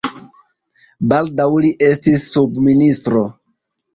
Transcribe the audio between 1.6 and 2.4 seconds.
li estis